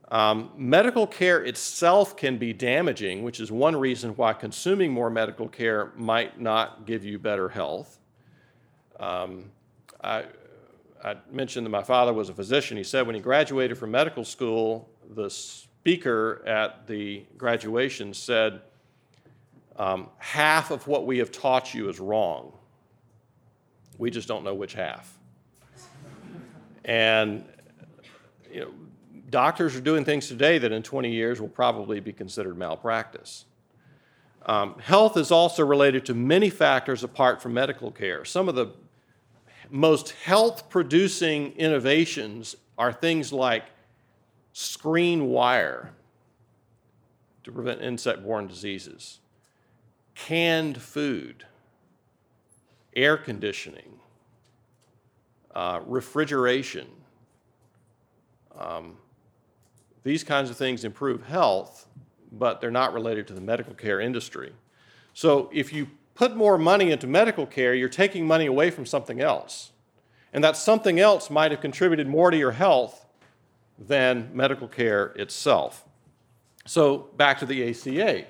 [0.09, 5.49] Um, medical care itself can be damaging, which is one reason why consuming more medical
[5.49, 7.99] care might not give you better health.
[8.99, 9.51] Um,
[10.01, 10.25] I,
[11.03, 12.77] I mentioned that my father was a physician.
[12.77, 18.61] He said when he graduated from medical school, the speaker at the graduation said,
[19.77, 22.53] um, Half of what we have taught you is wrong.
[23.97, 25.17] We just don't know which half.
[26.83, 27.45] And
[28.51, 28.71] you know,
[29.29, 33.45] doctors are doing things today that in 20 years will probably be considered malpractice.
[34.45, 38.23] Um, health is also related to many factors apart from medical care.
[38.25, 38.67] Some of the
[39.75, 43.65] most health producing innovations are things like
[44.53, 45.91] screen wire
[47.43, 49.19] to prevent insect borne diseases,
[50.15, 51.45] canned food,
[52.95, 53.99] air conditioning,
[55.53, 56.87] uh, refrigeration.
[58.57, 58.95] Um,
[60.03, 61.85] these kinds of things improve health,
[62.31, 64.53] but they're not related to the medical care industry.
[65.13, 69.21] So if you put more money into medical care, you're taking money away from something
[69.21, 69.71] else.
[70.33, 73.05] And that something else might have contributed more to your health
[73.77, 75.85] than medical care itself.
[76.65, 78.25] So back to the ACA.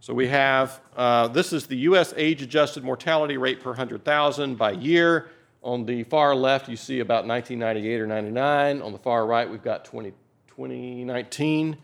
[0.00, 4.72] So we have uh, this is the US age adjusted mortality rate per 100,000 by
[4.72, 5.30] year.
[5.62, 8.82] On the far left, you see about 1998 or 99.
[8.82, 10.10] On the far right, we've got 20,
[10.48, 11.76] 2019.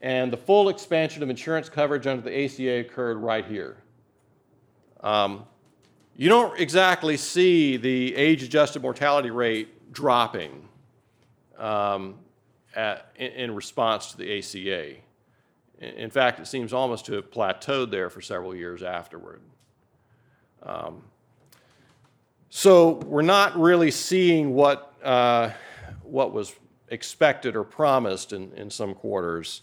[0.00, 3.76] And the full expansion of insurance coverage under the ACA occurred right here.
[5.00, 5.44] Um,
[6.16, 10.68] you don't exactly see the age adjusted mortality rate dropping
[11.56, 12.16] um,
[12.74, 14.96] at, in, in, response to the ACA.
[15.78, 19.40] In, fact, it seems almost to have plateaued there for several years afterward.
[20.62, 21.02] Um,
[22.50, 25.50] so we're not really seeing what, uh,
[26.02, 26.54] what was
[26.88, 29.62] expected or promised in, in some quarters,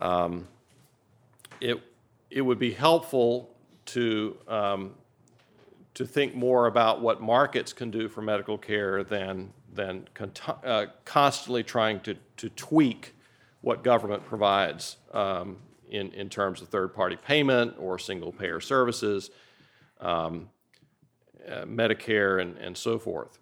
[0.00, 0.46] um,
[1.60, 1.80] it,
[2.30, 3.53] it would be helpful
[3.86, 4.94] to, um,
[5.94, 10.06] to think more about what markets can do for medical care than, than
[10.64, 13.14] uh, constantly trying to, to tweak
[13.60, 15.56] what government provides um,
[15.88, 19.30] in, in terms of third party payment or single payer services,
[20.00, 20.48] um,
[21.48, 23.38] uh, Medicare, and, and so forth.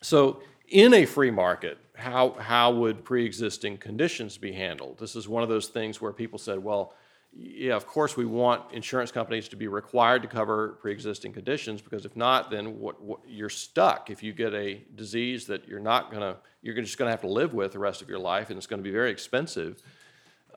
[0.00, 4.98] So, in a free market, how, how would pre existing conditions be handled?
[4.98, 6.94] This is one of those things where people said, well,
[7.36, 12.04] yeah, of course, we want insurance companies to be required to cover pre-existing conditions because
[12.04, 14.08] if not, then what, what you're stuck.
[14.08, 17.52] If you get a disease that you're not gonna, you're just gonna have to live
[17.52, 19.82] with the rest of your life, and it's gonna be very expensive.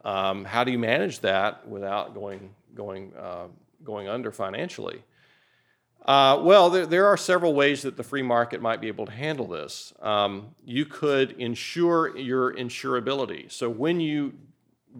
[0.05, 3.47] Um, how do you manage that without going going uh,
[3.84, 5.03] going under financially?
[6.05, 9.11] Uh, well, there, there are several ways that the free market might be able to
[9.11, 9.93] handle this.
[10.01, 13.51] Um, you could insure your insurability.
[13.51, 14.34] So when you,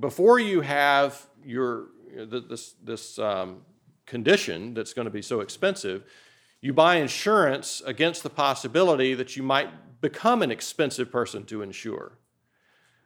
[0.02, 3.62] before you have your this this um,
[4.06, 6.04] condition that's going to be so expensive,
[6.62, 12.18] you buy insurance against the possibility that you might become an expensive person to insure.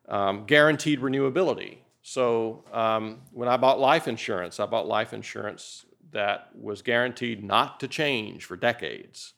[0.07, 1.77] Um, guaranteed renewability.
[2.01, 7.79] So um, when I bought life insurance, I bought life insurance that was guaranteed not
[7.79, 9.33] to change for decades.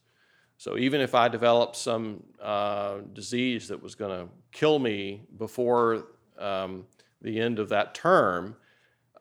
[0.58, 6.08] So even if I developed some uh, disease that was going to kill me before
[6.40, 6.86] um,
[7.22, 8.56] the end of that term,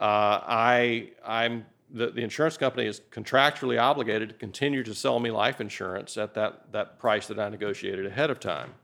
[0.05, 5.61] I, I'm, the, the insurance company is contractually obligated to continue to sell me life
[5.61, 8.74] insurance at that, that price that I negotiated ahead of time.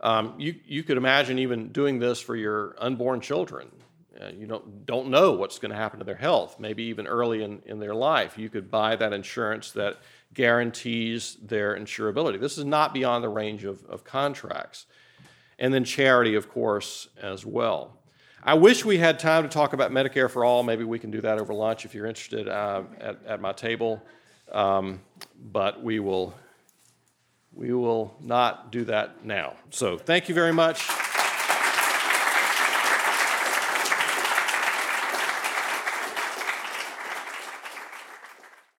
[0.00, 3.68] Um, you, you could imagine even doing this for your unborn children.
[4.20, 7.42] Uh, you don't, don't know what's going to happen to their health, maybe even early
[7.42, 8.38] in, in their life.
[8.38, 9.98] You could buy that insurance that
[10.34, 12.40] guarantees their insurability.
[12.40, 14.86] This is not beyond the range of, of contracts.
[15.58, 17.97] And then charity, of course, as well.
[18.42, 20.62] I wish we had time to talk about Medicare for All.
[20.62, 24.02] Maybe we can do that over lunch if you're interested uh, at, at my table.
[24.52, 25.00] Um,
[25.50, 26.34] but we will,
[27.52, 29.56] we will not do that now.
[29.70, 30.88] So thank you very much.